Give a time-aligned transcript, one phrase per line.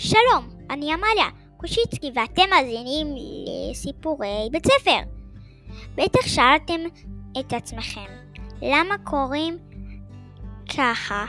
[0.00, 3.06] שלום, אני עמליה קושיצקי ואתם מאזינים
[3.46, 4.98] לסיפורי בית ספר.
[5.94, 6.80] בטח שאלתם
[7.40, 8.06] את עצמכם,
[8.62, 9.58] למה קוראים
[10.76, 11.26] ככה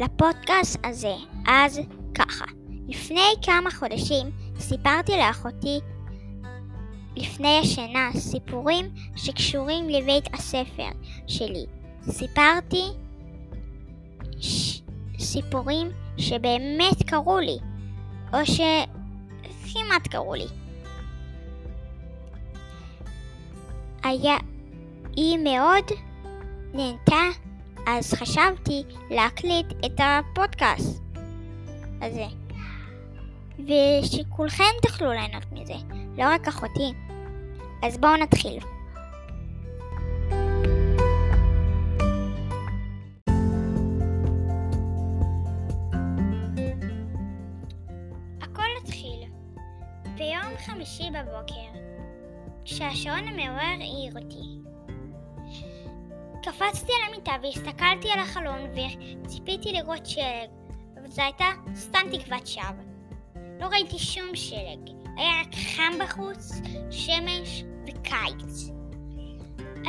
[0.00, 1.14] לפודקאסט הזה?
[1.46, 1.80] אז
[2.14, 2.44] ככה,
[2.88, 4.26] לפני כמה חודשים
[4.58, 5.78] סיפרתי לאחותי
[7.16, 8.86] לפני השינה סיפורים
[9.16, 10.88] שקשורים לבית הספר
[11.26, 11.66] שלי.
[12.02, 12.84] סיפרתי
[14.40, 14.80] ש...
[15.18, 15.88] סיפורים
[16.20, 17.58] שבאמת קרו לי,
[18.32, 20.46] או שכמעט קרו לי.
[24.02, 24.36] היה...
[25.16, 25.84] היא מאוד
[26.74, 27.22] נהנתה,
[27.86, 31.02] אז חשבתי להקליט את הפודקאסט
[32.02, 32.26] הזה.
[33.58, 35.74] ושכולכם תוכלו ליהנות מזה,
[36.18, 36.92] לא רק אחותי.
[37.82, 38.58] אז בואו נתחיל.
[50.20, 51.80] ביום חמישי בבוקר,
[52.64, 54.70] כשהשעון המעורר העיר אותי.
[56.42, 58.60] קפצתי על המיטה והסתכלתי על החלון
[59.24, 60.50] וציפיתי לראות שלג,
[60.98, 62.84] אבל זו הייתה סתם תקוות שווא.
[63.60, 66.52] לא ראיתי שום שלג, היה רק חם בחוץ,
[66.90, 68.70] שמש וקיץ.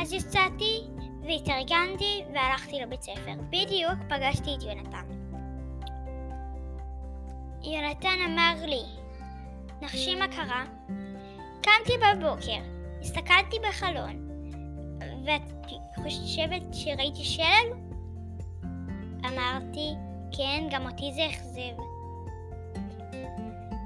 [0.02, 0.80] אז יצאתי
[1.22, 3.34] והתארגנתי והלכתי לבית ספר.
[3.50, 5.06] בדיוק פגשתי את יונתן.
[7.62, 9.01] יונתן אמר לי,
[9.82, 10.64] נחשי מה קרה?
[11.62, 12.62] קמתי בבוקר,
[13.00, 14.28] הסתכלתי בחלון,
[15.26, 15.42] ואת
[15.96, 17.76] חושבת שראיתי שלג?
[19.24, 19.94] אמרתי,
[20.36, 21.82] כן, גם אותי זה אכזב.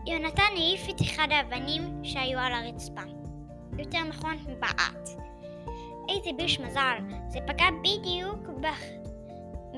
[0.06, 3.02] יונתן העיף את אחד האבנים שהיו על הרצפה.
[3.78, 5.08] יותר נכון, בעט.
[6.08, 6.96] איזה ביש מזל,
[7.28, 8.80] זה פגע בדיוק בח...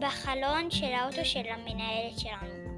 [0.01, 2.69] בחלון של האוטו של המנהלת שלנו.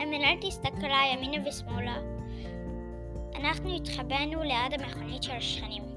[0.00, 2.21] המנהלת הסתכלה ימינה ושמאלה.
[3.34, 5.92] אנחנו התחבאנו ליד המכונית של השכנים.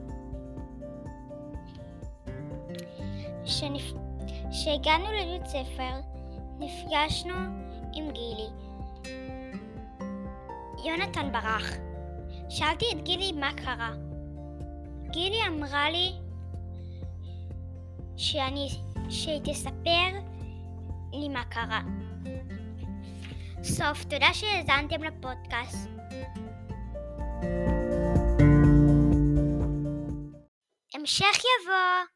[4.66, 6.00] כשהגענו לבית ספר,
[6.59, 7.34] נפגשנו
[7.94, 8.47] עם גילי.
[10.85, 11.72] יונתן ברח.
[12.50, 13.94] שאלתי את גילי מה קרה.
[15.09, 16.12] גילי אמרה לי
[18.18, 18.69] שאני,
[19.09, 20.19] שהיא תספר
[21.13, 21.81] לי מה קרה.
[23.63, 25.90] סוף, תודה שהאזנתם לפודקאסט.
[30.94, 32.14] המשך יבוא.